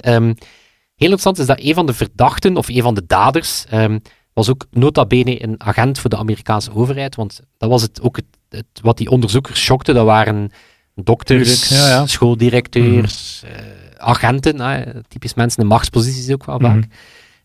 [1.01, 4.01] Ehm, heel interessant is dat een van de verdachten, of een van de daders, um,
[4.33, 8.15] was ook nota bene een agent voor de Amerikaanse overheid, want dat was het, ook
[8.15, 10.51] het, het, wat die onderzoekers schokte, dat waren
[10.95, 12.07] dokters, ja, ja.
[12.07, 13.59] schooldirecteurs, mm -hmm.
[13.59, 13.65] uh,
[13.97, 16.65] agenten, uh, typisch mensen in machtsposities ook wel Mhm.
[16.65, 16.83] vaak.
[16.83, 16.89] Mm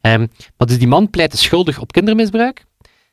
[0.01, 0.13] -hmm.
[0.13, 2.65] um, maar dus die man pleitte schuldig op kindermisbruik,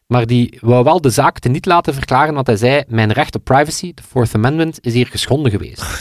[0.08, 3.36] maar die wou wel de zaak te niet laten verklaren, want hij zei, mijn recht
[3.36, 5.82] op privacy, de Fourth Amendment, is hier geschonden geweest.
[5.82, 5.97] Oh,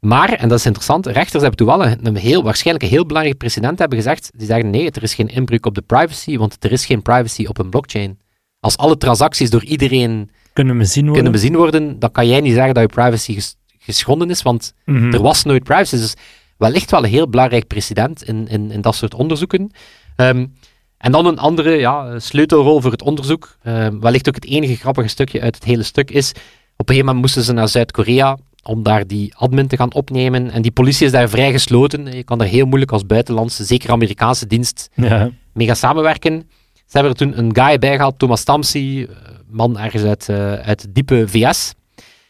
[0.00, 3.06] maar, en dat is interessant, rechters hebben toen wel een, een heel, waarschijnlijk een heel
[3.06, 6.56] belangrijk precedent hebben gezegd, die zeggen, nee, er is geen inbreuk op de privacy, want
[6.64, 8.18] er is geen privacy op een blockchain.
[8.60, 12.54] Als alle transacties door iedereen kunnen bezien worden, kunnen bezien worden dan kan jij niet
[12.54, 15.04] zeggen dat je privacy ges geschonden is, want mm -hmm.
[15.04, 15.14] Mhm.
[15.14, 15.96] er was nooit privacy.
[15.96, 16.14] Dus
[16.56, 19.70] wellicht wel een heel belangrijk precedent in, in, in dat soort onderzoeken.
[20.16, 20.54] Um,
[20.98, 25.08] en dan een andere ja, sleutelrol voor het onderzoek, uh, wellicht ook het enige grappige
[25.08, 26.30] stukje uit het hele stuk, is
[26.76, 30.50] op een gegeven moment moesten ze naar Zuid-Korea om daar die admin te gaan opnemen.
[30.50, 32.12] En die politie is daar vrij gesloten.
[32.12, 35.30] Je kan daar heel moeilijk als buitenlandse, zeker Amerikaanse dienst, ja.
[35.52, 36.48] mee gaan samenwerken.
[36.74, 39.08] Ze hebben er toen een guy bij gehaald, Thomas Tamsi,
[39.46, 41.74] man ergens uit, uh, uit diepe VS.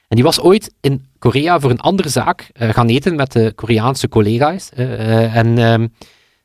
[0.08, 3.52] En die was ooit in Korea voor een andere zaak uh, gaan eten met de
[3.54, 4.70] Koreaanse collega's.
[4.76, 5.92] Uh, en um,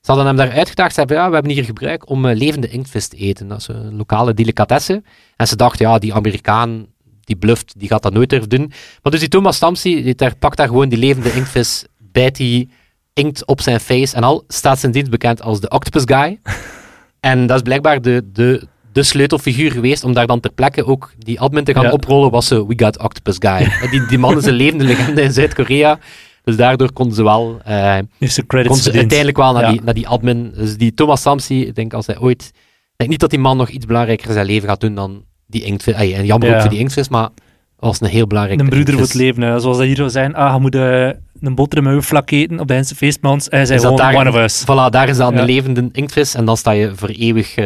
[0.05, 0.93] Ze hadden hem daar uitgedaagd.
[0.93, 3.47] Ze hebben, ja, we hebben hier gebruik om eh, levende inktvis te eten.
[3.47, 5.03] Dat is een lokale delicatesse.
[5.35, 6.85] En ze dachten, ja, die Amerikaan,
[7.25, 8.71] die bluft, die gaat dat nooit durven doen.
[9.01, 12.69] Maar dus die Thomas Stamsi, die daar, pakt daar gewoon die levende inktvis, bijt die
[13.13, 16.39] inkt op zijn face en al, staat zijn dienst bekend als de Octopus Guy.
[17.19, 21.11] en dat is blijkbaar de, de, de sleutelfiguur geweest om daar dan ter plekke ook
[21.17, 21.91] die admin te gaan Ja.
[21.91, 23.71] oprollen, was ze We Got Octopus Guy.
[23.81, 25.99] En die, die man is een levende legende in Zuid-Korea.
[26.43, 27.59] Dus daardoor konden ze wel...
[27.63, 29.71] eh, Eerste credits kon ze uiteindelijk wel naar, Ja.
[29.71, 30.51] die, naar die admin.
[30.55, 32.51] Dus die Thomas Samsi, ik denk als hij ooit...
[32.53, 35.23] Ik denk niet dat die man nog iets belangrijker in zijn leven gaat doen dan
[35.47, 35.93] die inktvis.
[35.93, 36.55] Ay, en jammer Ja.
[36.55, 37.29] ook voor die inktvis, maar
[37.75, 39.41] was een heel belangrijke Een broeder voor het leven.
[39.41, 39.59] hè.
[39.59, 42.67] Zoals dat hier zou zijn, ah, je moet eh, een boterham met vlak eten op
[42.67, 43.49] de Hense feestmans.
[43.49, 44.63] En hij zei gewoon, daar- one of us.
[44.63, 45.39] Voilà, daar is dan Ja.
[45.39, 47.65] een levende inktvis en dan sta je voor eeuwig, eh,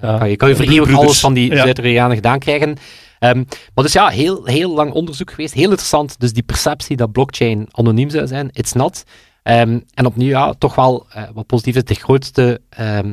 [0.00, 1.62] kan je, kan je voor eeuwig alles van die Ja.
[1.62, 2.76] Zuid-Koreanen gedaan krijgen.
[3.18, 3.36] Ehm,
[3.74, 6.20] maar dus ja, heel, heel lang onderzoek geweest, heel interessant.
[6.20, 9.02] Dus die perceptie dat blockchain anoniem zou zijn, it's not.
[9.42, 13.12] Ehm, en opnieuw, ja, toch wel eh, wat positief is, de grootste ehm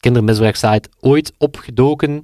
[0.00, 2.22] kindermisbruiksite ooit opgedoken.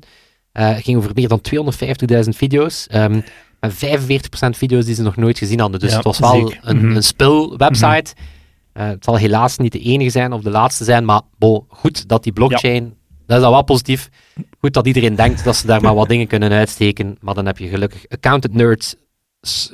[0.52, 2.86] Eh ging over meer dan 250.000 video's.
[2.86, 3.20] ehm
[3.60, 5.80] met 45% video's die ze nog nooit gezien hadden.
[5.80, 6.96] Dus Ja, het was wel een, Mhm.
[6.96, 8.14] een spul-website.
[8.72, 12.08] Eh, het zal helaas niet de enige zijn of de laatste zijn, maar bon, goed
[12.08, 12.94] dat die blockchain,
[13.26, 14.08] dat is al wel positief.
[14.60, 17.58] Goed dat iedereen denkt dat ze daar maar wat dingen kunnen uitsteken, maar dan heb
[17.58, 18.94] je gelukkig accountant nerds,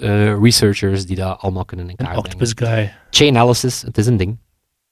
[0.00, 2.24] eh, researchers die dat allemaal kunnen in kaart brengen.
[2.26, 2.92] octopus guy.
[3.10, 4.38] Chain analysis, het is een ding.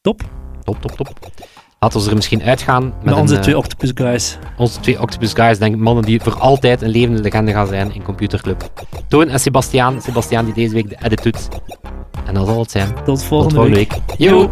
[0.01, 0.21] Top.
[0.65, 1.19] Top, top, top
[1.87, 2.95] laten we er misschien uitgaan.
[3.03, 4.39] Met, onze eh, twee Octopus Guys.
[4.57, 7.95] Onze twee Octopus Guys, denk ik, mannen die voor altijd een levende legende gaan zijn
[7.95, 8.71] in Computerclub.
[9.09, 10.03] Toon en Sebastiaan.
[10.03, 11.49] Sebastiaan die deze week de edit doet.
[12.27, 12.95] En dat zal het zijn.
[13.05, 13.93] Tot volgende, week.
[14.19, 14.51] Jo.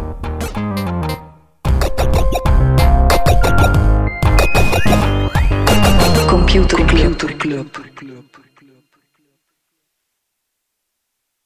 [6.27, 7.83] Computer Computer Club.